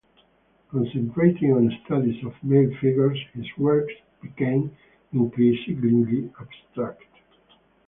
Concentrating 0.71 1.53
on 1.53 1.71
studies 1.85 2.25
of 2.25 2.33
male 2.43 2.71
figures, 2.81 3.19
his 3.35 3.45
works 3.59 3.93
became 4.19 4.75
increasingly 5.13 6.27
abstract. 6.39 7.03